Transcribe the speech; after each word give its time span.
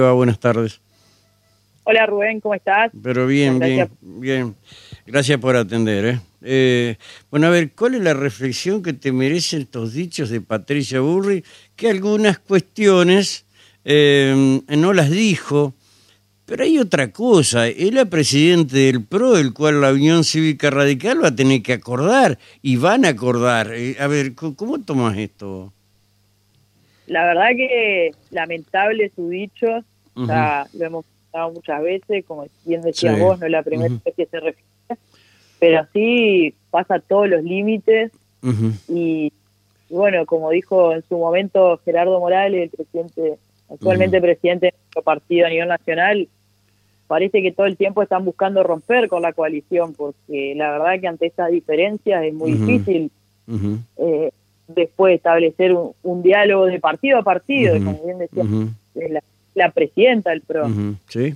Buenas 0.00 0.38
tardes. 0.38 0.80
Hola 1.82 2.06
Rubén, 2.06 2.38
¿cómo 2.38 2.54
estás? 2.54 2.92
Pero 3.02 3.26
bien, 3.26 3.58
bien, 3.58 3.90
bien. 4.00 4.54
Gracias 5.04 5.40
por 5.40 5.56
atender. 5.56 6.04
¿eh? 6.04 6.20
¿eh? 6.40 6.96
bueno, 7.32 7.48
a 7.48 7.50
ver, 7.50 7.72
¿cuál 7.72 7.96
es 7.96 8.02
la 8.02 8.14
reflexión 8.14 8.80
que 8.80 8.92
te 8.92 9.10
merecen 9.10 9.62
estos 9.62 9.94
dichos 9.94 10.30
de 10.30 10.40
Patricia 10.40 11.00
Burri? 11.00 11.42
Que 11.74 11.90
algunas 11.90 12.38
cuestiones 12.38 13.44
eh, 13.84 14.60
no 14.68 14.92
las 14.92 15.10
dijo, 15.10 15.74
pero 16.46 16.62
hay 16.62 16.78
otra 16.78 17.10
cosa. 17.10 17.66
Él 17.66 17.98
es 17.98 18.06
presidente 18.06 18.76
del 18.76 19.04
PRO, 19.04 19.36
el 19.36 19.52
cual 19.52 19.80
la 19.80 19.92
Unión 19.92 20.22
Cívica 20.22 20.70
Radical 20.70 21.24
va 21.24 21.28
a 21.30 21.34
tener 21.34 21.60
que 21.60 21.72
acordar 21.72 22.38
y 22.62 22.76
van 22.76 23.04
a 23.04 23.08
acordar. 23.08 23.72
Eh, 23.74 23.96
a 23.98 24.06
ver, 24.06 24.36
¿cómo 24.36 24.78
tomas 24.78 25.18
esto? 25.18 25.72
La 27.08 27.24
verdad 27.24 27.48
que 27.56 28.10
lamentable 28.30 29.10
su 29.16 29.30
dicho, 29.30 29.82
sea, 30.26 30.66
lo 30.74 30.84
hemos 30.84 31.04
escuchado 31.04 31.52
muchas 31.52 31.82
veces, 31.82 32.24
como 32.24 32.46
bien 32.64 32.82
decías 32.82 33.18
vos, 33.18 33.38
no 33.38 33.46
es 33.46 33.52
la 33.52 33.62
primera 33.62 33.94
vez 34.04 34.14
que 34.14 34.26
se 34.26 34.40
refiere, 34.40 34.68
pero 35.58 35.86
sí 35.92 36.54
pasa 36.70 37.00
todos 37.00 37.28
los 37.28 37.42
límites 37.42 38.12
y, 38.88 39.32
bueno, 39.90 40.24
como 40.26 40.50
dijo 40.50 40.92
en 40.92 41.02
su 41.08 41.18
momento 41.18 41.80
Gerardo 41.84 42.20
Morales, 42.20 42.62
el 42.62 42.70
presidente, 42.70 43.38
actualmente 43.70 44.20
presidente 44.20 44.66
de 44.66 44.72
nuestro 44.72 45.02
partido 45.02 45.46
a 45.46 45.50
nivel 45.50 45.68
nacional, 45.68 46.28
parece 47.06 47.42
que 47.42 47.52
todo 47.52 47.66
el 47.66 47.76
tiempo 47.76 48.02
están 48.02 48.24
buscando 48.24 48.62
romper 48.62 49.08
con 49.08 49.22
la 49.22 49.32
coalición, 49.32 49.94
porque 49.94 50.54
la 50.56 50.72
verdad 50.72 51.00
que 51.00 51.08
ante 51.08 51.26
estas 51.26 51.50
diferencias 51.50 52.22
es 52.24 52.34
muy 52.34 52.52
difícil 52.52 53.10
eh, 53.96 54.30
después 54.68 55.16
establecer 55.16 55.74
un, 56.02 56.22
diálogo 56.22 56.66
de 56.66 56.78
partido 56.78 57.18
a 57.18 57.22
partido, 57.22 57.74
como 57.78 58.04
bien 58.04 58.18
decía 58.18 58.44
la, 58.94 59.22
presidenta 59.72 60.30
del 60.30 60.40
PRO. 60.42 60.68
Sí. 61.08 61.34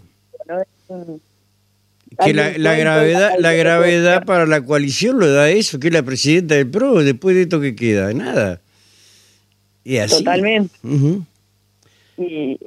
que 2.25 2.35
la, 2.35 2.75
gravedad, 2.77 3.35
la 3.39 3.53
gravedad 3.53 4.25
para 4.25 4.47
la 4.47 4.65
coalición 4.65 5.19
lo 5.19 5.31
da 5.33 5.51
eso, 5.51 5.79
que 5.79 5.89
es 5.89 5.95
la 5.95 6.03
presidenta 6.03 6.55
del 6.55 6.71
PRO, 6.71 7.03
después 7.03 7.35
de 7.37 7.43
esto 7.43 7.61
que 7.61 7.75
queda, 7.75 8.13
nada. 8.13 8.61
Y 9.85 9.99
así. 9.99 10.19
Totalmente. 10.19 10.75
y, 12.17 12.59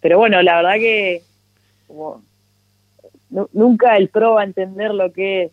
pero 0.00 0.18
bueno, 0.18 0.42
la 0.42 0.56
verdad 0.56 0.74
que 0.74 1.22
nunca 3.52 3.96
el 3.96 4.08
PRO 4.08 4.34
va 4.34 4.42
a 4.42 4.44
entender 4.44 4.92
lo 4.92 5.12
que 5.12 5.44
es 5.44 5.52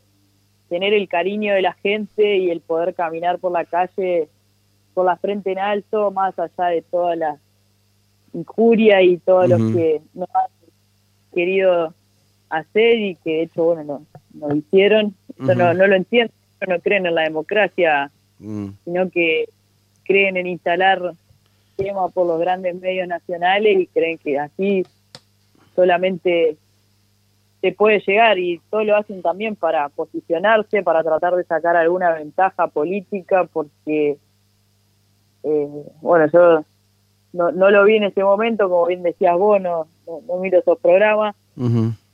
tener 0.70 0.94
el 0.94 1.08
cariño 1.08 1.54
de 1.54 1.62
la 1.62 1.74
gente 1.74 2.38
y 2.38 2.52
el 2.52 2.62
poder 2.62 2.94
caminar 2.94 3.40
por 3.40 3.52
la 3.52 3.66
calle 3.66 4.28
con 4.94 5.06
la 5.06 5.16
frente 5.16 5.52
en 5.52 5.60
alto, 5.60 6.12
más 6.12 6.38
allá 6.40 6.66
de 6.68 6.82
toda 6.82 7.16
la 7.16 7.38
injuria 8.34 9.02
y 9.02 9.18
todo 9.18 9.48
lo 9.48 9.58
que 9.58 10.02
no 10.14 10.26
han 10.34 10.52
querido 11.34 11.94
hacer 12.50 13.00
y 13.00 13.16
que 13.16 13.30
de 13.30 13.42
hecho, 13.44 13.64
bueno, 13.64 14.06
no, 14.34 14.56
hicieron. 14.56 15.16
Eso 15.38 15.56
no, 15.56 15.74
no 15.74 15.88
lo 15.88 15.96
entiendo, 15.96 16.34
no 16.68 16.80
creen 16.80 17.06
en 17.06 17.16
la 17.16 17.24
democracia, 17.24 18.12
mm. 18.40 18.70
sino 18.86 19.10
que 19.10 19.46
creen 20.04 20.38
en 20.38 20.48
instalar 20.48 21.14
tema 21.76 22.10
por 22.10 22.28
los 22.28 22.40
grandes 22.40 22.76
medios 22.76 23.08
nacionales 23.08 23.80
y 23.80 23.88
creen 23.88 24.18
que 24.18 24.40
así 24.40 24.86
solamente 25.76 26.58
se 27.62 27.72
puede 27.72 28.00
llegar 28.00 28.38
y 28.40 28.60
todo 28.70 28.84
lo 28.84 28.96
hacen 28.96 29.22
también 29.22 29.56
para 29.56 29.90
posicionarse, 29.90 30.84
para 30.84 31.04
tratar 31.04 31.36
de 31.36 31.44
sacar 31.44 31.76
alguna 31.76 32.14
ventaja 32.14 32.68
política, 32.68 33.46
porque, 33.52 34.18
eh, 35.44 35.84
bueno, 36.02 36.28
yo 36.32 36.64
no, 37.38 37.52
no 37.52 37.70
lo 37.70 37.84
vi 37.86 37.98
en 37.98 38.04
ese 38.04 38.24
momento, 38.24 38.68
como 38.68 38.88
bien 38.88 39.04
decías 39.04 39.38
vos, 39.38 39.62
no, 39.62 39.88
no, 40.08 40.38
miro 40.38 40.60
esos 40.60 40.80
programas, 40.80 41.36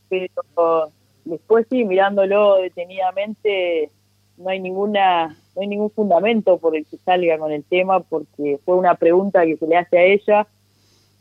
pero 0.09 0.91
después 1.23 1.65
sí, 1.69 1.85
mirándolo 1.85 2.57
detenidamente, 2.57 3.89
no 4.37 4.49
hay 4.49 4.59
ninguna 4.59 5.37
no 5.55 5.61
hay 5.61 5.67
ningún 5.67 5.91
fundamento 5.91 6.57
por 6.57 6.75
el 6.75 6.85
que 6.85 6.97
salga 6.97 7.37
con 7.37 7.51
el 7.51 7.63
tema, 7.63 8.01
porque 8.01 8.59
fue 8.65 8.75
una 8.75 8.95
pregunta 8.95 9.45
que 9.45 9.55
se 9.55 9.67
le 9.67 9.77
hace 9.77 9.97
a 9.97 10.03
ella, 10.03 10.47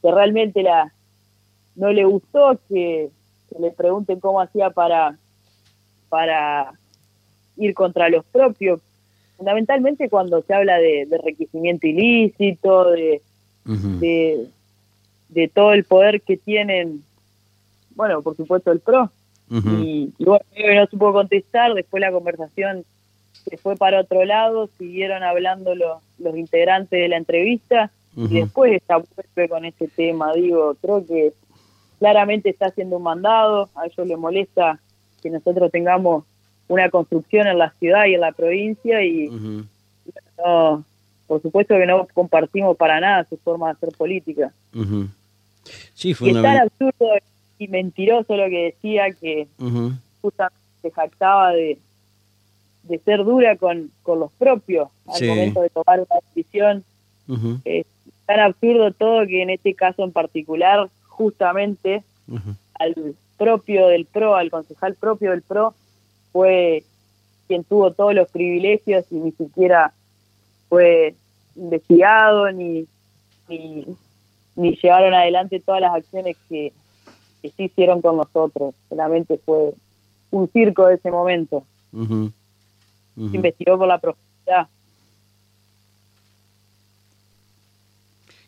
que 0.01 0.11
realmente 0.11 0.63
la 0.63 0.93
no 1.77 1.93
le 1.93 2.05
gustó, 2.05 2.59
que 2.69 3.11
le 3.59 3.71
pregunten 3.71 4.21
cómo 4.21 4.41
hacía 4.41 4.71
para, 4.71 5.17
para 6.09 6.73
ir 7.57 7.73
contra 7.75 8.09
los 8.09 8.25
propios. 8.25 8.81
Fundamentalmente 9.37 10.09
cuando 10.09 10.43
se 10.43 10.55
habla 10.55 10.79
de, 10.79 11.07
de 11.07 11.17
enriquecimiento 11.17 11.87
ilícito, 11.87 12.91
de, 12.91 13.23
de, 13.65 14.49
todo 15.55 15.73
el 15.73 15.85
poder 15.85 16.21
que 16.21 16.37
tienen, 16.37 17.03
bueno, 17.95 18.23
por 18.23 18.37
supuesto 18.37 18.73
el 18.73 18.81
PRO. 18.81 19.11
y, 19.51 20.13
bueno, 20.19 20.45
no 20.75 20.87
supo 20.87 21.13
contestar, 21.13 21.75
después 21.75 22.01
la 22.01 22.13
conversación 22.13 22.85
se 23.49 23.57
fue 23.57 23.77
para 23.77 24.01
otro 24.01 24.25
lado, 24.25 24.69
siguieron 24.79 25.23
hablando 25.23 25.75
los, 25.75 26.01
los 26.19 26.37
integrantes 26.37 27.01
de 27.01 27.09
la 27.09 27.17
entrevista 27.17 27.91
y 28.15 28.41
después 28.41 28.73
está 28.73 29.03
con 29.49 29.65
ese 29.65 29.89
tema, 29.89 30.35
digo, 30.35 30.77
creo 30.81 31.07
que 31.07 31.33
claramente 31.99 32.51
está 32.51 32.67
haciendo 32.67 32.99
un 32.99 33.05
mandado, 33.05 33.71
a 33.75 33.87
ellos 33.87 34.07
les 34.07 34.19
molesta 34.19 34.79
que 35.23 35.31
nosotros 35.31 35.71
tengamos 35.71 36.25
una 36.69 36.91
construcción 36.91 37.47
en 37.47 37.59
la 37.59 37.71
ciudad 37.79 38.07
y 38.07 38.15
en 38.15 38.21
la 38.21 38.33
provincia 38.33 39.03
y, 39.03 39.31
por 41.33 41.41
supuesto 41.41 41.79
que 41.79 41.87
no 41.87 42.07
compartimos 42.13 42.77
para 42.77 43.01
nada 43.01 43.25
su 43.25 43.39
forma 43.39 43.69
de 43.69 43.73
hacer 43.73 43.89
política. 43.97 44.53
sí, 45.95 46.15
y 46.21 46.29
es 46.29 46.43
tan 46.43 46.59
absurdo 46.59 47.09
y 47.59 47.69
mentiroso 47.69 48.37
lo 48.37 48.51
que 48.51 48.65
decía 48.65 49.11
que 49.19 49.49
justamente 50.21 50.61
se 50.83 50.91
jactaba 50.91 51.53
de, 51.53 51.79
de 52.83 52.99
ser 52.99 53.25
dura 53.25 53.57
con, 53.57 53.91
con 54.03 54.21
los 54.21 54.31
propios 54.33 54.91
al 55.07 55.27
momento 55.27 55.63
de 55.63 55.71
tomar 55.71 56.01
una 56.01 56.21
decisión. 56.27 56.85
Es 57.65 57.87
tan 58.27 58.41
absurdo 58.41 58.93
todo 58.93 59.27
que 59.27 59.41
en 59.41 59.49
este 59.49 59.73
caso 59.73 60.05
en 60.05 60.13
particular 60.13 60.91
justamente 61.07 62.03
al 62.75 63.17
propio 63.39 63.87
del 63.87 64.05
PRO, 64.05 64.35
al 64.37 64.51
concejal 64.51 64.97
propio 64.97 65.31
del 65.31 65.41
PRO, 65.41 65.75
fue 66.31 66.85
quien 67.49 67.65
tuvo 67.65 67.93
todos 67.93 68.15
los 68.15 68.29
privilegios 68.29 69.07
y 69.11 69.15
ni 69.15 69.33
siquiera 69.33 69.95
fue 70.73 71.15
investigado 71.57 72.51
ni, 72.53 72.87
ni, 73.49 74.77
llevaron 74.77 75.15
adelante 75.15 75.61
todas 75.61 75.81
las 75.81 75.95
acciones 75.95 76.37
que, 76.49 76.73
que 77.41 77.51
sí 77.51 77.65
hicieron 77.65 78.01
con 78.01 78.17
nosotros. 78.17 78.75
Solamente 78.89 79.39
fue 79.45 79.75
un 80.31 80.49
circo 80.51 80.87
de 80.87 80.97
ese 80.97 81.11
momento. 81.11 81.65
investigó 83.17 83.79
por 83.79 83.89
la 83.89 83.99
profundidad. 83.99 84.69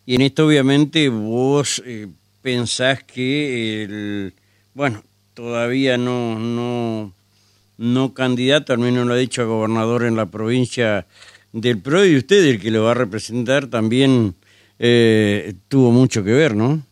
Y 0.07 0.17
en 0.17 0.21
esto 0.23 0.47
obviamente 0.47 1.09
vos 1.09 1.83
eh, 1.87 2.09
pensás 2.43 3.03
que 3.05 3.85
el, 3.85 4.35
bueno, 4.75 5.03
todavía 5.33 5.97
no, 5.97 6.39
no, 6.39 7.13
no 7.79 8.13
candidato, 8.13 8.73
al 8.75 8.81
menos 8.81 9.07
lo 9.07 9.15
ha 9.15 9.17
dicho 9.17 9.43
a 9.43 9.47
gobernador 9.47 10.05
en 10.05 10.17
la 10.17 10.27
provincia 10.27 11.07
del 11.55 11.81
PRO 11.81 12.05
y 12.05 12.17
usted, 12.17 12.45
el 12.47 12.61
que 12.61 12.73
lo 12.73 12.83
va 12.83 12.91
a 12.91 12.95
representar, 12.95 13.69
también 13.69 14.35
eh, 14.81 15.55
tuvo 15.69 15.93
mucho 15.93 16.25
que 16.25 16.33
ver, 16.33 16.57
¿no? 16.57 16.83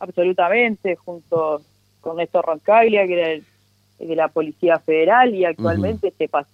Absolutamente, 0.00 0.96
junto 0.96 1.62
con 2.00 2.16
Néstor 2.16 2.44
Roncaglia, 2.44 3.06
que 3.06 3.12
era 3.12 3.30
el, 3.30 3.44
de 4.00 4.16
la 4.16 4.26
Policía 4.26 4.80
Federal, 4.80 5.32
y 5.32 5.44
actualmente 5.44 6.12
se 6.18 6.28
pasó 6.28 6.50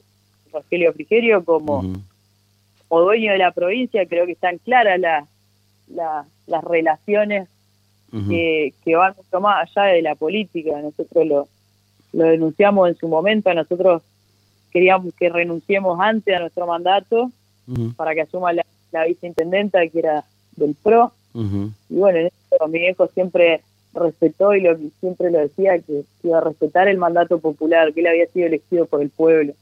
Rogelio 0.52 0.92
Frigerio 0.92 1.42
como, 1.42 1.80
como 2.88 3.00
dueño 3.00 3.32
de 3.32 3.38
la 3.38 3.52
provincia, 3.52 4.06
creo 4.06 4.26
que 4.26 4.32
están 4.32 4.58
claras 4.58 5.00
las 5.00 5.26
la, 5.88 6.26
las 6.46 6.62
relaciones 6.62 7.48
que, 8.28 8.74
que, 8.84 8.96
van 8.96 9.14
mucho 9.16 9.40
más 9.40 9.66
allá 9.76 9.92
de 9.92 10.02
la 10.02 10.14
política. 10.14 10.78
Nosotros 10.82 11.26
lo, 11.26 11.48
lo 12.12 12.24
denunciamos 12.24 12.90
en 12.90 12.96
su 12.96 13.08
momento, 13.08 13.52
nosotros 13.54 14.02
queríamos 14.70 15.14
que 15.14 15.28
renunciemos 15.28 15.98
antes 16.00 16.34
a 16.34 16.40
nuestro 16.40 16.66
mandato 16.66 17.30
para 17.96 18.14
que 18.14 18.22
asuma 18.22 18.52
la, 18.52 18.64
la, 18.92 19.04
viceintendenta 19.04 19.86
que 19.88 19.98
era 19.98 20.24
del 20.56 20.74
PRO. 20.74 21.12
Y 21.34 21.94
bueno, 21.94 22.18
en 22.18 22.26
eso 22.26 22.68
mi 22.68 22.78
viejo 22.78 23.08
siempre 23.08 23.60
respetó 23.94 24.54
y 24.54 24.60
lo, 24.60 24.76
siempre 25.00 25.30
lo 25.30 25.38
decía 25.38 25.78
que 25.78 26.04
iba 26.22 26.38
a 26.38 26.42
respetar 26.42 26.88
el 26.88 26.98
mandato 26.98 27.38
popular, 27.38 27.92
que 27.92 28.00
él 28.00 28.06
había 28.06 28.26
sido 28.26 28.46
elegido 28.46 28.86
por 28.86 29.02
el 29.02 29.10
pueblo. 29.10 29.54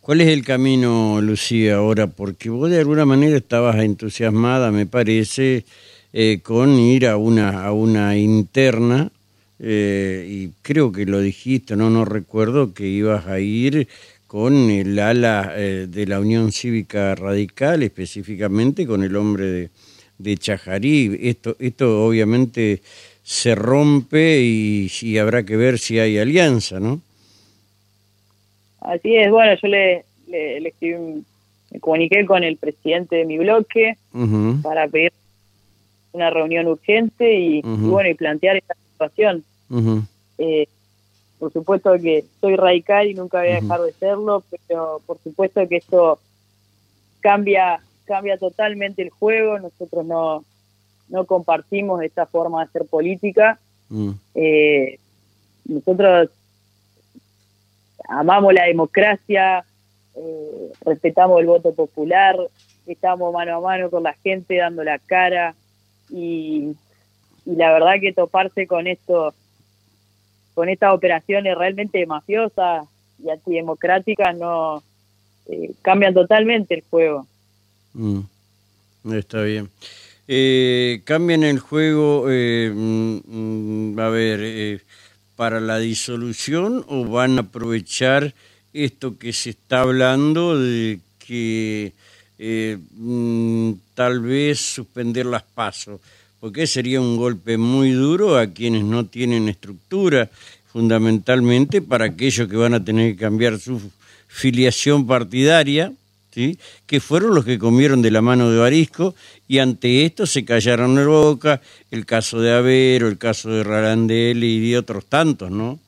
¿Cuál 0.00 0.20
es 0.20 0.28
el 0.28 0.44
camino, 0.44 1.20
Lucía, 1.20 1.76
ahora? 1.76 2.08
Porque 2.08 2.50
vos 2.50 2.68
de 2.68 2.80
alguna 2.80 3.06
manera 3.06 3.36
estabas 3.36 3.76
entusiasmada, 3.76 4.72
me 4.72 4.84
parece, 4.84 5.64
eh, 6.12 6.40
con 6.42 6.70
ir 6.70 7.06
a 7.06 7.16
una, 7.16 7.64
a 7.64 7.72
una 7.72 8.16
interna, 8.16 9.12
eh, 9.62 10.26
y 10.28 10.48
creo 10.62 10.90
que 10.90 11.06
lo 11.06 11.20
dijiste, 11.20 11.76
no, 11.76 11.88
no 11.88 12.04
recuerdo, 12.04 12.74
que 12.74 12.88
ibas 12.88 13.26
a 13.26 13.38
ir 13.38 13.86
con 14.26 14.70
el 14.70 14.98
ala 14.98 15.52
eh, 15.56 15.86
de 15.88 16.06
la 16.06 16.18
Unión 16.18 16.50
Cívica 16.50 17.14
Radical, 17.14 17.82
específicamente 17.82 18.86
con 18.86 19.04
el 19.04 19.14
hombre 19.14 19.44
de, 19.46 19.70
de 20.18 20.36
Chajarí. 20.36 21.16
Esto, 21.22 21.54
esto 21.60 22.04
obviamente 22.04 22.82
se 23.22 23.54
rompe 23.54 24.40
y, 24.40 24.90
y, 25.00 25.18
habrá 25.18 25.44
que 25.44 25.56
ver 25.56 25.78
si 25.78 25.98
hay 25.98 26.18
alianza, 26.18 26.80
¿no? 26.80 27.00
Así 28.80 29.14
es, 29.14 29.30
bueno, 29.30 29.54
yo 29.62 29.68
le, 29.68 30.04
le, 30.26 30.60
le 30.60 30.74
me 31.70 31.80
comuniqué 31.80 32.26
con 32.26 32.42
el 32.42 32.56
presidente 32.56 33.16
de 33.16 33.24
mi 33.24 33.38
bloque 33.38 33.96
para 34.62 34.88
pedir 34.88 35.12
una 36.12 36.30
reunión 36.30 36.66
urgente 36.66 37.38
y, 37.38 37.62
bueno, 37.62 38.10
y 38.10 38.14
plantear 38.14 38.56
esta 38.56 38.74
situación. 38.92 39.44
Eh, 40.38 40.66
por 41.38 41.52
supuesto 41.52 41.92
que 41.94 42.24
soy 42.40 42.56
radical 42.56 43.08
y 43.08 43.14
nunca 43.14 43.38
voy 43.40 43.48
a 43.48 43.60
dejar 43.60 43.80
de 43.80 43.92
serlo, 43.92 44.44
pero 44.68 45.00
por 45.06 45.18
supuesto 45.18 45.66
que 45.68 45.76
esto 45.76 46.18
cambia 47.20 47.80
cambia 48.04 48.36
totalmente 48.36 49.02
el 49.02 49.10
juego, 49.10 49.58
nosotros 49.58 50.04
no, 50.04 50.44
no 51.08 51.24
compartimos 51.24 52.02
esta 52.02 52.26
forma 52.26 52.58
de 52.58 52.68
hacer 52.68 52.84
política. 52.86 53.58
Mm. 53.88 54.10
Eh, 54.34 54.98
nosotros 55.64 56.30
amamos 58.08 58.52
la 58.52 58.64
democracia, 58.64 59.64
eh, 60.14 60.72
respetamos 60.84 61.40
el 61.40 61.46
voto 61.46 61.74
popular, 61.74 62.36
estamos 62.86 63.32
mano 63.32 63.56
a 63.56 63.60
mano 63.60 63.90
con 63.90 64.02
la 64.02 64.14
gente 64.14 64.56
dando 64.56 64.82
la 64.84 64.98
cara 64.98 65.54
y, 66.10 66.74
y 67.46 67.56
la 67.56 67.72
verdad 67.72 67.94
que 68.00 68.12
toparse 68.12 68.66
con 68.66 68.86
esto 68.86 69.32
con 70.54 70.68
estas 70.68 70.94
operaciones 70.94 71.56
realmente 71.56 72.04
mafiosas 72.06 72.86
y 73.22 73.30
antidemocráticas 73.30 74.36
no 74.36 74.82
eh, 75.46 75.72
cambian 75.82 76.14
totalmente 76.14 76.74
el 76.74 76.82
juego. 76.88 77.26
Mm, 77.94 78.20
está 79.12 79.42
bien. 79.42 79.68
Eh, 80.28 81.02
cambian 81.04 81.42
el 81.42 81.58
juego, 81.58 82.26
eh, 82.30 82.70
mm, 82.72 83.92
mm, 83.92 83.98
a 83.98 84.08
ver, 84.08 84.40
eh, 84.42 84.80
para 85.36 85.60
la 85.60 85.78
disolución 85.78 86.84
o 86.88 87.04
van 87.04 87.38
a 87.38 87.42
aprovechar 87.42 88.32
esto 88.72 89.18
que 89.18 89.32
se 89.32 89.50
está 89.50 89.80
hablando 89.80 90.58
de 90.58 91.00
que 91.18 91.92
tal 93.94 94.20
vez 94.20 94.60
suspender 94.60 95.26
las 95.26 95.42
pasos 95.42 96.00
porque 96.42 96.66
sería 96.66 97.00
un 97.00 97.16
golpe 97.16 97.56
muy 97.56 97.92
duro 97.92 98.36
a 98.36 98.48
quienes 98.48 98.82
no 98.82 99.06
tienen 99.06 99.48
estructura, 99.48 100.28
fundamentalmente 100.72 101.80
para 101.80 102.06
aquellos 102.06 102.48
que 102.48 102.56
van 102.56 102.74
a 102.74 102.84
tener 102.84 103.12
que 103.12 103.20
cambiar 103.20 103.60
su 103.60 103.80
filiación 104.26 105.06
partidaria, 105.06 105.92
¿sí? 106.32 106.58
que 106.84 106.98
fueron 106.98 107.36
los 107.36 107.44
que 107.44 107.60
comieron 107.60 108.02
de 108.02 108.10
la 108.10 108.22
mano 108.22 108.50
de 108.50 108.58
Barisco 108.58 109.14
y 109.46 109.60
ante 109.60 110.04
esto 110.04 110.26
se 110.26 110.44
callaron 110.44 110.98
en 110.98 111.06
boca, 111.06 111.60
el 111.92 112.04
caso 112.06 112.40
de 112.40 112.52
Avero, 112.52 113.06
el 113.06 113.18
caso 113.18 113.48
de 113.48 113.62
Rarandel 113.62 114.42
y 114.42 114.68
de 114.68 114.78
otros 114.78 115.06
tantos, 115.06 115.48
¿no? 115.48 115.78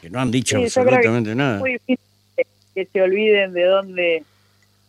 Que 0.00 0.10
no 0.10 0.20
han 0.20 0.30
dicho 0.30 0.58
absolutamente 0.58 1.34
nada. 1.34 1.56
Es 1.56 1.60
muy 1.60 1.72
difícil 1.72 1.98
que 2.72 2.86
se 2.86 3.02
olviden 3.02 3.52
de 3.52 3.64
dónde, 3.64 4.22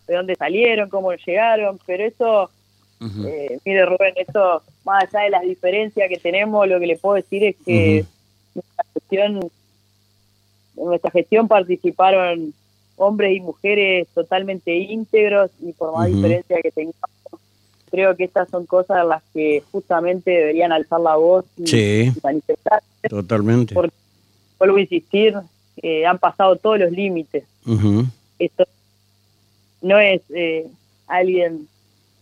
de 0.08 0.16
dónde 0.16 0.36
salieron, 0.36 0.88
cómo 0.88 1.16
llegaron, 1.16 1.80
pero 1.84 2.04
eso 2.06 2.52
eh, 3.02 3.60
mire 3.66 3.86
Rubén, 3.86 4.14
esto 4.16 4.62
más 4.86 5.04
allá 5.04 5.24
de 5.24 5.30
las 5.32 5.42
diferencias 5.42 6.08
que 6.08 6.18
tenemos, 6.18 6.68
lo 6.68 6.80
que 6.80 6.88
le 6.88 6.98
puedo 6.98 7.16
decir 7.16 7.44
es 7.44 7.56
que 7.66 8.06
nuestra 8.54 8.86
gestión, 8.94 9.50
en 10.78 10.86
nuestra 10.86 11.12
gestión 11.12 11.48
participaron 11.48 12.54
hombres 12.98 13.36
y 13.36 13.40
mujeres 13.40 14.08
totalmente 14.14 14.76
íntegros 14.76 15.50
y 15.62 15.74
por 15.74 15.94
más 15.96 16.08
diferencia 16.08 16.62
que 16.62 16.72
tengamos, 16.72 17.10
creo 17.90 18.16
que 18.16 18.26
estas 18.26 18.50
son 18.50 18.66
cosas 18.66 19.06
las 19.06 19.24
que 19.34 19.64
justamente 19.72 20.30
deberían 20.30 20.72
alzar 20.72 21.02
la 21.02 21.16
voz 21.16 21.46
y, 21.58 22.12
manifestarse. 22.24 23.10
Totalmente. 23.10 23.74
Porque, 23.74 23.96
vuelvo 24.60 24.78
a 24.78 24.82
insistir, 24.82 25.36
eh, 25.82 26.06
han 26.06 26.20
pasado 26.20 26.56
todos 26.56 26.80
los 26.80 26.92
límites. 26.92 27.44
Esto 28.38 28.66
no 29.82 30.00
es 30.00 30.22
eh, 30.30 30.68
alguien 31.08 31.68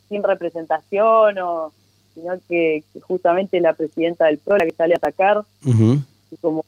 sin 0.09 0.23
representación, 0.23 1.37
o 1.39 1.71
sino 2.13 2.33
que, 2.47 2.83
justamente 3.01 3.61
la 3.61 3.73
presidenta 3.73 4.25
del 4.25 4.39
PRO 4.39 4.57
la 4.57 4.65
que 4.65 4.71
sale 4.71 4.95
a 4.95 4.97
atacar, 4.97 5.43
y 5.63 6.37
como, 6.41 6.65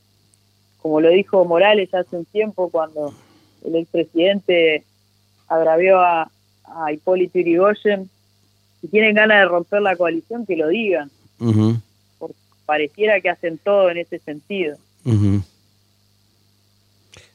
como 0.82 1.02
lo 1.02 1.10
dijo 1.10 1.44
Morales 1.46 1.94
hace 1.94 2.16
un 2.16 2.26
tiempo 2.26 2.70
cuando 2.70 3.14
el 3.66 3.76
expresidente 3.76 4.84
agravió 5.48 6.00
a, 6.00 6.32
a 6.64 6.94
Hipólito 6.94 7.40
Yrigoyen, 7.40 8.10
si 8.80 8.88
tienen 8.88 9.16
ganas 9.16 9.40
de 9.40 9.46
romper 9.46 9.82
la 9.82 9.96
coalición, 9.96 10.46
que 10.46 10.56
lo 10.56 10.68
digan, 10.68 11.12
porque 12.18 12.36
pareciera 12.66 13.20
que 13.22 13.30
hacen 13.30 13.58
todo 13.58 13.90
en 13.90 13.98
ese 13.98 14.20
sentido. 14.20 14.78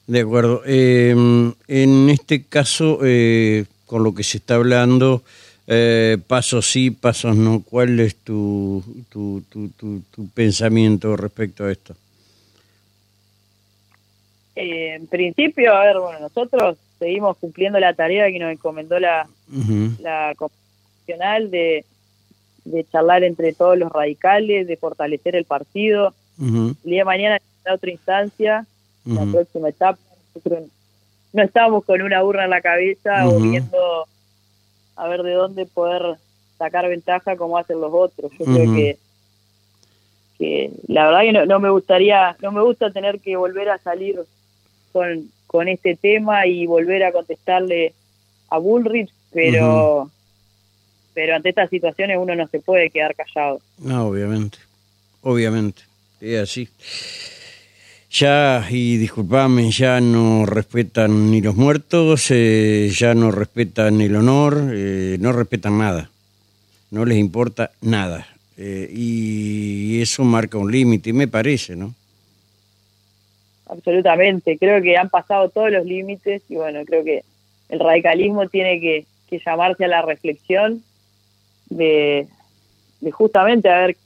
De 0.07 0.21
acuerdo. 0.21 0.61
Eh, 0.65 1.11
en 1.67 2.09
este 2.09 2.43
caso, 2.43 2.99
eh, 3.03 3.65
con 3.85 4.03
lo 4.03 4.13
que 4.13 4.23
se 4.23 4.37
está 4.37 4.55
hablando, 4.55 5.23
eh, 5.67 6.17
pasos 6.27 6.65
sí, 6.65 6.91
pasos 6.91 7.35
no. 7.35 7.61
¿Cuál 7.61 7.99
es 7.99 8.15
tu, 8.15 8.81
tu, 9.09 9.43
tu, 9.49 9.69
tu, 9.69 10.27
pensamiento 10.29 11.17
respecto 11.17 11.65
a 11.65 11.71
esto? 11.71 11.93
Eh, 14.55 14.95
en 14.95 15.07
principio, 15.07 15.75
a 15.75 15.85
ver, 15.85 15.99
bueno, 15.99 16.19
nosotros 16.19 16.77
seguimos 16.97 17.37
cumpliendo 17.37 17.79
la 17.79 17.93
tarea 17.93 18.31
que 18.31 18.39
nos 18.39 18.51
encomendó 18.51 18.97
la, 18.97 19.27
la 19.99 20.33
Constitucional 20.37 21.51
de, 21.51 21.83
de 22.63 22.85
charlar 22.89 23.25
entre 23.25 23.53
todos 23.53 23.77
los 23.77 23.91
radicales, 23.91 24.67
de 24.67 24.77
fortalecer 24.77 25.35
el 25.35 25.45
partido. 25.45 26.13
El 26.39 26.75
día 26.83 27.01
de 27.01 27.05
mañana 27.05 27.39
en 27.65 27.73
otra 27.73 27.91
instancia, 27.91 28.65
la 29.05 29.25
próxima 29.25 29.69
etapa. 29.69 29.99
no 31.33 31.43
estamos 31.43 31.83
con 31.83 32.01
una 32.01 32.21
burra 32.21 32.45
en 32.45 32.51
la 32.51 32.61
cabeza 32.61 33.27
o 33.27 33.39
viendo 33.39 34.07
a 34.97 35.07
ver 35.07 35.23
de 35.23 35.33
dónde 35.33 35.65
poder 35.65 36.17
sacar 36.57 36.87
ventaja 36.89 37.35
como 37.37 37.57
hacen 37.57 37.79
los 37.79 37.93
otros. 37.93 38.31
Yo 38.37 38.45
creo 38.45 38.75
que, 38.75 38.97
que 40.37 40.71
la 40.87 41.05
verdad 41.05 41.21
que 41.21 41.45
no, 41.47 41.59
me 41.59 41.69
gustaría, 41.69 42.35
no 42.41 42.51
me 42.51 42.61
gusta 42.61 42.91
tener 42.91 43.19
que 43.19 43.35
volver 43.35 43.69
a 43.69 43.77
salir 43.77 44.19
con, 44.91 45.29
con 45.45 45.67
este 45.67 45.95
tema 45.95 46.47
y 46.47 46.65
volver 46.65 47.03
a 47.03 47.11
contestarle 47.11 47.93
a 48.49 48.57
Bullrich, 48.57 49.11
pero 49.31 50.09
pero 51.13 51.35
ante 51.35 51.49
estas 51.49 51.71
situaciones 51.71 52.19
uno 52.19 52.35
no 52.35 52.47
se 52.47 52.59
puede 52.59 52.91
quedar 52.91 53.15
callado. 53.15 53.59
No, 53.79 54.09
obviamente, 54.09 54.59
obviamente, 55.23 55.81
es 56.21 56.39
así 56.39 56.69
ya, 58.09 58.65
y 58.69 58.97
disculpame, 58.97 59.69
ya 59.71 59.99
no 59.99 60.45
respetan 60.45 61.31
ni 61.31 61.41
los 61.41 61.55
muertos, 61.55 62.31
eh, 62.31 62.89
ya 62.91 63.13
no 63.13 63.31
respetan 63.31 63.99
el 64.01 64.15
honor, 64.15 64.71
eh, 64.73 65.17
no 65.19 65.33
respetan 65.33 65.77
nada, 65.77 66.09
no 66.91 67.05
les 67.05 67.17
importa 67.17 67.71
nada. 67.81 68.27
Eh, 68.57 68.89
y 68.91 70.01
eso 70.01 70.23
marca 70.23 70.57
un 70.57 70.71
límite, 70.71 71.13
me 71.13 71.27
parece, 71.27 71.75
¿no? 71.75 71.93
Absolutamente, 73.67 74.57
creo 74.57 74.81
que 74.81 74.97
han 74.97 75.09
pasado 75.09 75.49
todos 75.49 75.71
los 75.71 75.85
límites 75.85 76.41
y 76.49 76.55
bueno, 76.55 76.83
creo 76.85 77.03
que 77.03 77.23
el 77.69 77.79
radicalismo 77.79 78.47
tiene 78.47 78.79
que, 78.79 79.05
que 79.29 79.41
llamarse 79.45 79.85
a 79.85 79.89
la 79.89 80.01
reflexión 80.01 80.81
de, 81.69 82.27
de 83.01 83.11
justamente 83.11 83.69
a 83.69 83.85
ver 83.85 83.97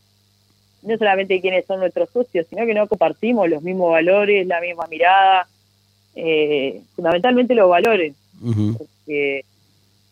no 0.83 0.97
solamente 0.97 1.41
quiénes 1.41 1.65
son 1.65 1.79
nuestros 1.79 2.09
socios, 2.09 2.45
sino 2.49 2.65
que 2.65 2.73
no 2.73 2.87
compartimos 2.87 3.49
los 3.49 3.61
mismos 3.61 3.91
valores, 3.91 4.47
la 4.47 4.59
misma 4.59 4.87
mirada, 4.87 5.47
eh, 6.15 6.81
fundamentalmente 6.95 7.55
los 7.55 7.69
valores, 7.69 8.13
porque 8.77 9.45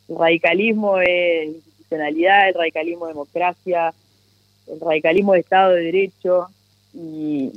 el 0.07 0.17
radicalismo 0.17 0.99
es 0.99 1.47
institucionalidad, 1.47 2.49
el 2.49 2.53
radicalismo 2.53 3.07
es 3.07 3.13
democracia, 3.13 3.93
el 4.67 4.79
radicalismo 4.79 5.33
es 5.33 5.41
Estado 5.41 5.73
de 5.73 5.83
Derecho 5.83 6.47
y, 6.93 7.51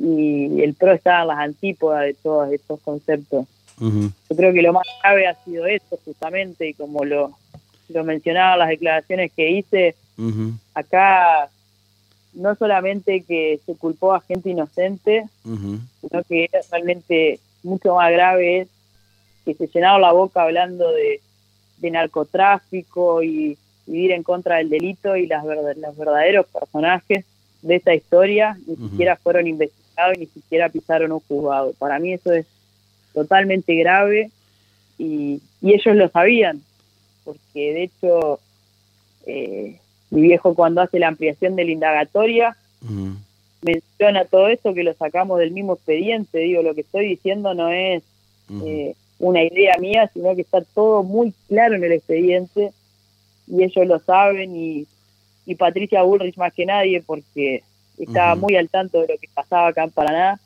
el 0.00 0.74
PRO 0.74 0.92
está 0.92 1.22
en 1.22 1.28
las 1.28 1.38
antípodas 1.38 2.04
de 2.04 2.14
todos 2.14 2.52
estos 2.52 2.78
conceptos. 2.80 3.46
Yo 3.80 4.36
creo 4.36 4.52
que 4.52 4.62
lo 4.62 4.72
más 4.72 4.86
grave 5.02 5.26
ha 5.26 5.34
sido 5.44 5.66
esto 5.66 5.98
justamente 6.04 6.68
y 6.68 6.74
como 6.74 7.04
lo, 7.04 7.32
lo 7.88 8.04
mencionaba 8.04 8.52
en 8.52 8.58
las 8.60 8.68
declaraciones 8.68 9.32
que 9.32 9.50
hice, 9.50 9.96
acá 10.74 11.50
no 12.34 12.54
solamente 12.54 13.22
que 13.22 13.60
se 13.64 13.74
culpó 13.74 14.14
a 14.14 14.20
gente 14.20 14.50
inocente, 14.50 15.26
sino 15.42 16.24
que 16.28 16.48
realmente 16.70 17.40
mucho 17.62 17.94
más 17.94 18.10
grave 18.12 18.60
es 18.60 18.68
que 19.44 19.54
se 19.54 19.66
llenaron 19.66 20.02
la 20.02 20.12
boca 20.12 20.42
hablando 20.42 20.90
de, 20.92 21.20
narcotráfico 21.80 23.22
y 23.22 23.56
vivir 23.86 24.10
en 24.12 24.22
contra 24.22 24.56
del 24.56 24.68
delito 24.68 25.16
y 25.16 25.26
las 25.26 25.44
los 25.44 25.96
verdaderos 25.96 26.46
personajes 26.46 27.24
de 27.62 27.76
esta 27.76 27.94
historia 27.94 28.58
ni 28.66 28.76
siquiera 28.76 29.16
fueron 29.16 29.46
investigados 29.46 30.16
y 30.16 30.20
ni 30.20 30.26
siquiera 30.26 30.68
pisaron 30.68 31.12
un 31.12 31.20
juzgado. 31.20 31.72
Para 31.78 31.98
mí 31.98 32.12
eso 32.12 32.32
es 32.32 32.46
totalmente 33.14 33.74
grave 33.76 34.30
y, 34.98 35.40
y 35.62 35.72
ellos 35.72 35.96
lo 35.96 36.08
sabían, 36.08 36.60
porque 37.24 37.72
de 37.72 37.82
hecho 37.84 38.40
eh, 39.26 39.78
mi 40.10 40.22
viejo 40.22 40.54
cuando 40.54 40.80
hace 40.80 40.98
la 40.98 41.08
ampliación 41.08 41.56
de 41.56 41.64
la 41.64 41.70
indagatoria 41.70 42.56
menciona 43.60 44.24
todo 44.24 44.48
eso 44.48 44.72
que 44.72 44.84
lo 44.84 44.94
sacamos 44.94 45.38
del 45.38 45.50
mismo 45.50 45.74
expediente, 45.74 46.38
digo, 46.38 46.62
lo 46.62 46.74
que 46.74 46.82
estoy 46.82 47.08
diciendo 47.08 47.54
no 47.54 47.70
es 47.70 48.02
eh, 48.64 48.94
una 49.18 49.42
idea 49.42 49.76
mía, 49.78 50.10
sino 50.14 50.34
que 50.34 50.42
está 50.42 50.62
todo 50.62 51.02
muy 51.02 51.32
claro 51.48 51.74
en 51.74 51.84
el 51.84 51.92
expediente 51.92 52.72
y 53.46 53.62
ellos 53.62 53.86
lo 53.86 53.98
saben 53.98 54.54
y, 54.54 54.86
y 55.46 55.54
Patricia 55.54 56.02
Bullrich 56.02 56.36
más 56.36 56.52
que 56.52 56.66
nadie 56.66 57.02
porque 57.02 57.62
estaba 57.98 58.36
muy 58.36 58.56
al 58.56 58.68
tanto 58.68 59.00
de 59.00 59.08
lo 59.08 59.18
que 59.18 59.28
pasaba 59.34 59.68
acá 59.68 59.84
en 59.84 59.90
Paraná, 59.90 60.40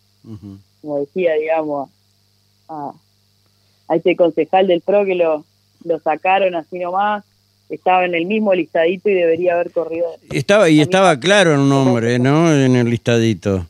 como 0.80 1.00
decía, 1.00 1.34
digamos, 1.34 1.90
a, 2.68 2.92
a 3.88 3.96
este 3.96 4.16
concejal 4.16 4.66
del 4.66 4.80
PRO 4.80 5.04
que 5.04 5.14
lo, 5.14 5.44
lo 5.84 5.98
sacaron 6.00 6.54
así 6.54 6.78
nomás, 6.78 7.24
estaba 7.74 8.04
en 8.04 8.14
el 8.14 8.26
mismo 8.26 8.54
listadito 8.54 9.08
y 9.08 9.14
debería 9.14 9.54
haber 9.54 9.70
corrido. 9.70 10.06
Estaba 10.30 10.68
y 10.68 10.80
estaba 10.80 11.18
claro 11.18 11.54
el 11.54 11.68
nombre, 11.68 12.18
¿no? 12.18 12.52
En 12.52 12.76
el 12.76 12.90
listadito. 12.90 13.66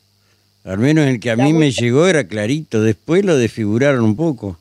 Al 0.64 0.78
menos 0.78 1.06
el 1.06 1.20
que 1.20 1.30
a 1.30 1.36
mí 1.36 1.52
me 1.52 1.70
llegó 1.70 2.06
era 2.06 2.26
clarito, 2.26 2.82
después 2.82 3.24
lo 3.24 3.36
desfiguraron 3.36 4.04
un 4.04 4.16
poco. 4.16 4.58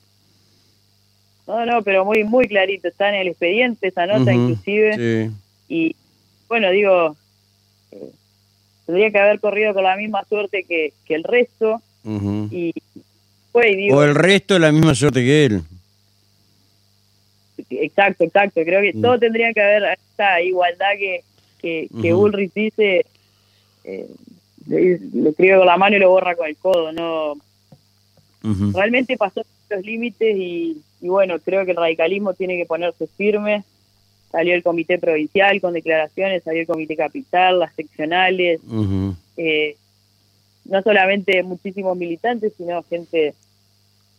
No, 1.48 1.66
no, 1.66 1.82
pero 1.84 2.06
muy 2.06 2.24
muy 2.24 2.48
clarito, 2.48 2.88
está 2.88 3.10
en 3.10 3.16
el 3.16 3.28
expediente 3.30 3.88
esa 3.88 4.06
nota 4.06 4.34
inclusive. 4.34 5.32
Y 5.68 5.96
bueno, 6.48 6.70
digo, 6.72 7.16
eh, 7.92 8.12
tendría 8.86 9.12
que 9.12 9.20
haber 9.20 9.40
corrido 9.40 9.74
con 9.74 9.84
la 9.84 9.96
misma 9.96 10.24
suerte 10.28 10.66
que, 10.68 10.94
que 11.06 11.16
el 11.16 11.24
resto. 11.24 11.82
y, 12.52 12.74
digo, 13.54 13.98
o 13.98 14.04
el 14.04 14.16
resto 14.16 14.58
la 14.60 14.72
misma 14.72 14.96
suerte 14.96 15.22
que 15.22 15.46
él. 15.46 15.62
Exacto, 17.72 18.24
exacto. 18.24 18.62
Creo 18.64 18.82
que 18.82 18.94
mm. 18.94 19.02
todo 19.02 19.20
tendría 19.20 19.54
que 19.54 19.62
haber 19.62 19.84
esta 19.84 20.42
igualdad 20.42 20.92
que, 20.98 21.24
que, 21.60 21.88
que 22.02 22.14
Ulrich 22.14 22.54
dice. 22.54 23.06
Eh, 23.84 24.08
lo 24.68 25.30
escribe 25.30 25.58
con 25.58 25.66
la 25.66 25.78
mano 25.78 25.96
y 25.96 26.00
lo 26.00 26.10
borra 26.10 26.36
con 26.36 26.48
el 26.48 26.56
codo. 26.56 26.92
no 26.92 27.36
Realmente 28.74 29.18
pasó 29.18 29.44
los 29.70 29.86
límites 29.86 30.36
y, 30.36 30.82
bueno, 31.02 31.40
creo 31.40 31.66
que 31.66 31.72
el 31.72 31.78
radicalismo 31.78 32.34
tiene 32.34 32.58
que 32.58 32.66
ponerse 32.66 33.08
firme. 33.08 33.64
Salió 34.32 34.56
el 34.56 34.64
comité 34.64 34.98
provincial 34.98 35.60
con 35.60 35.74
declaraciones, 35.74 36.44
salió 36.44 36.62
el 36.62 36.68
comité 36.68 36.96
capital, 36.96 37.60
las 37.60 37.74
seccionales. 37.76 38.62
eh, 39.38 39.76
no 40.66 40.82
solamente 40.82 41.42
muchísimos 41.44 41.98
militantes, 41.98 42.54
sino 42.56 42.84
gente 42.84 43.34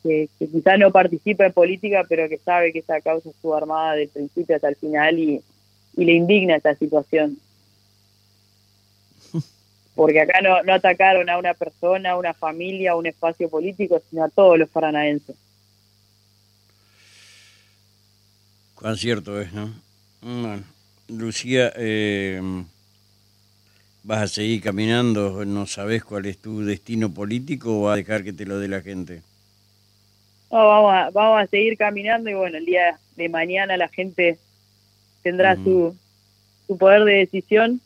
que, 0.02 0.28
que 0.38 0.49
quizá 0.49 0.76
no 0.76 0.90
participa 0.90 1.47
en 1.47 1.52
política, 1.52 2.04
pero 2.09 2.28
que 2.28 2.38
sabe 2.38 2.73
que 2.73 2.80
esa 2.80 3.00
causa 3.00 3.30
estuvo 3.30 3.54
armada 3.54 3.94
del 3.94 4.09
principio 4.09 4.56
hasta 4.56 4.68
el 4.68 4.76
final 4.76 5.18
y, 5.18 5.42
le 5.94 6.12
indigna 6.12 6.56
esta 6.56 6.75
situación. 6.75 7.37
Porque 9.94 10.21
acá 10.23 10.40
no, 10.40 10.62
no 10.62 10.73
atacaron 10.73 11.28
a 11.28 11.37
una 11.37 11.52
persona, 11.52 12.12
a 12.12 12.16
una 12.16 12.32
familia, 12.32 12.92
a 12.92 12.97
un 12.97 13.06
espacio 13.06 13.50
político, 13.50 14.00
sino 14.09 14.25
a 14.25 14.30
todos 14.30 14.59
los 14.59 14.71
paranaenses. 14.71 15.37
Cuán 18.75 18.97
cierto 18.97 19.40
es, 19.40 19.52
¿no? 19.52 19.71
Bueno, 20.23 20.64
Lucía, 21.09 21.73
eh, 21.76 22.40
¿vas 24.02 24.23
a 24.23 24.28
seguir 24.28 24.62
caminando? 24.62 25.44
¿No 25.44 25.66
sabes 25.66 26.02
cuál 26.02 26.26
es 26.26 26.38
tu 26.38 26.64
destino 26.64 27.12
político 27.12 27.78
o 27.78 27.82
vas 27.82 27.94
a 27.94 27.97
dejar 27.97 28.25
que 28.25 28.32
te 28.32 28.47
lo 28.47 28.59
dé 28.59 28.68
la 28.68 28.80
gente? 28.80 29.23
Vamos, 30.59 30.92
a, 30.92 31.11
vamos 31.11 31.42
a 31.42 31.47
seguir 31.47 31.76
caminando 31.76 32.30
y 32.30 32.35
bueno, 32.35 32.59
el 32.59 32.66
día 32.66 32.99
de 33.16 33.28
mañana 33.28 33.76
la 33.76 33.88
gente 33.88 34.38
tendrá 35.23 35.56
su, 35.56 35.97
su 36.66 36.76
poder 36.76 37.04
de 37.04 37.14
decisión, 37.14 37.80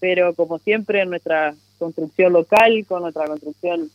pero 0.00 0.34
como 0.34 0.58
siempre 0.58 1.02
en 1.02 1.10
nuestra 1.10 1.54
construcción 1.78 2.32
local, 2.32 2.84
con 2.86 3.02
nuestra 3.02 3.26
construcción 3.26 3.90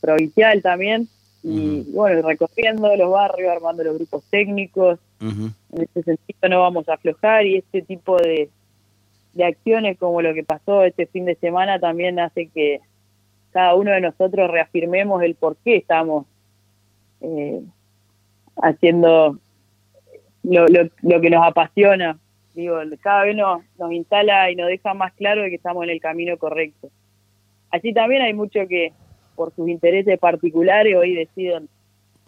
provincial 0.00 0.62
también, 0.62 1.08
y 1.42 1.82
bueno, 1.92 2.26
recorriendo 2.26 2.96
los 2.96 3.10
barrios, 3.10 3.52
armando 3.52 3.84
los 3.84 3.96
grupos 3.96 4.24
técnicos, 4.30 4.98
en 5.20 5.54
ese 5.72 6.02
sentido 6.02 6.48
no 6.48 6.60
vamos 6.60 6.88
a 6.88 6.94
aflojar 6.94 7.46
y 7.46 7.56
este 7.56 7.82
tipo 7.82 8.16
de, 8.16 8.48
de 9.34 9.44
acciones 9.44 9.98
como 9.98 10.22
lo 10.22 10.32
que 10.32 10.44
pasó 10.44 10.84
este 10.84 11.06
fin 11.06 11.26
de 11.26 11.34
semana 11.34 11.78
también 11.78 12.18
hace 12.18 12.46
que 12.46 12.80
cada 13.52 13.74
uno 13.74 13.90
de 13.90 14.00
nosotros 14.00 14.50
reafirmemos 14.50 15.22
el 15.22 15.34
por 15.34 15.56
qué 15.56 15.76
estamos 15.76 16.26
eh, 17.24 17.62
haciendo 18.56 19.38
lo, 20.42 20.66
lo, 20.66 21.20
que 21.20 21.30
nos 21.30 21.46
apasiona. 21.46 22.18
Digo, 22.54 22.76
cada 23.00 23.24
vez 23.24 23.34
nos, 23.34 23.62
nos 23.78 23.92
instala 23.92 24.50
y 24.50 24.56
nos 24.56 24.68
deja 24.68 24.94
más 24.94 25.12
claro 25.14 25.42
de 25.42 25.48
que 25.48 25.56
estamos 25.56 25.84
en 25.84 25.90
el 25.90 26.00
camino 26.00 26.36
correcto. 26.36 26.90
Así 27.70 27.92
también 27.92 28.22
hay 28.22 28.34
mucho 28.34 28.60
que, 28.68 28.92
por 29.34 29.54
sus 29.54 29.68
intereses 29.68 30.18
particulares, 30.18 30.94
hoy 30.96 31.14
deciden 31.14 31.68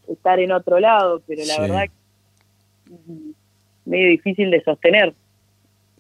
estar 0.09 0.41
en 0.41 0.53
otro 0.53 0.81
lado, 0.81 1.23
pero 1.27 1.43
la 1.45 1.61
verdad 1.61 1.85
es 1.85 2.91
medio 3.85 4.09
difícil 4.09 4.51
de 4.51 4.63
sostener. 4.65 5.15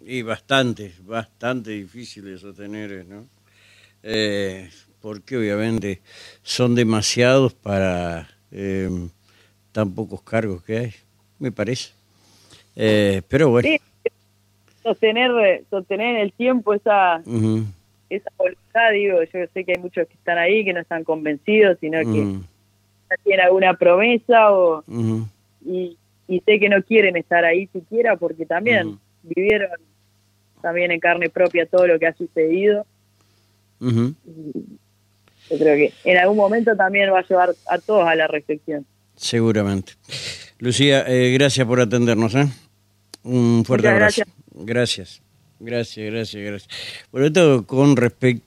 Y 0.05 0.23
bastante, 0.23 0.93
bastante 1.03 1.71
difícil 1.73 2.25
de 2.25 2.39
sostener, 2.39 3.05
¿no? 3.07 3.27
Eh, 4.03 4.71
porque 5.01 5.37
obviamente 5.37 6.01
son 6.43 6.75
demasiados 6.75 7.55
para 7.55 8.36
eh, 8.53 8.89
tan 9.73 9.95
pocos 9.95 10.23
cargos 10.23 10.63
que 10.63 10.79
hay, 10.79 10.95
me 11.39 11.53
parece. 11.53 11.93
Eh, 12.75 13.23
pero 13.29 13.51
bueno. 13.51 13.69
sostener, 14.83 15.65
sostener 15.71 16.17
en 16.17 16.21
el 16.23 16.33
tiempo 16.33 16.75
esa, 16.75 17.23
esa 18.09 18.31
voluntad, 18.37 18.93
digo, 18.93 19.23
yo 19.23 19.47
sé 19.53 19.65
que 19.65 19.73
hay 19.73 19.83
muchos 19.83 20.07
que 20.09 20.15
están 20.15 20.39
ahí 20.39 20.65
que 20.65 20.73
no 20.73 20.81
están 20.81 21.05
convencidos, 21.05 21.79
sino 21.81 21.99
que 22.01 22.39
tienen 23.25 23.47
alguna 23.47 23.75
promesa 23.75 24.53
o, 24.53 24.83
y, 25.65 25.97
sé 26.29 26.59
que 26.59 26.69
no 26.69 26.83
quieren 26.83 27.17
estar 27.17 27.45
ahí 27.45 27.67
siquiera 27.69 28.17
porque 28.17 28.47
también 28.47 28.99
vivieron 29.23 29.71
también 30.61 30.91
en 30.91 31.01
carne 31.01 31.29
propia 31.29 31.67
todo 31.67 31.87
lo 31.87 31.99
que 31.99 32.07
ha 32.07 32.15
sucedido. 32.15 32.85
Yo 35.51 35.59
creo 35.59 35.77
que 35.77 35.93
en 36.05 36.19
algún 36.19 36.37
momento 36.37 36.75
también 36.77 37.13
va 37.13 37.21
a 37.21 37.27
llevar 37.27 37.55
a 37.69 37.79
todos 37.79 38.07
a 38.07 38.15
la 38.15 38.27
reflexión. 38.27 38.87
Seguramente. 39.17 39.93
Lucía, 40.59 41.05
eh, 41.07 41.33
gracias 41.33 41.67
por 41.67 41.81
atendernos. 41.81 42.35
¿eh? 42.35 42.47
Un 43.23 43.65
fuerte 43.65 43.89
abrazo. 43.89 44.23
Gracias. 44.53 45.23
Gracias, 45.59 46.13
gracias, 46.13 46.43
gracias. 46.45 47.07
Por 47.11 47.23
esto, 47.23 47.67
con 47.67 47.97
respecto 47.97 48.45